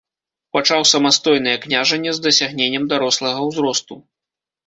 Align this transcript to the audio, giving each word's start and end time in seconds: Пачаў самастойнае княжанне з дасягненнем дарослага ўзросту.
Пачаў 0.55 0.81
самастойнае 0.91 1.53
княжанне 1.65 2.11
з 2.19 2.23
дасягненнем 2.25 2.83
дарослага 2.93 3.39
ўзросту. 3.51 3.95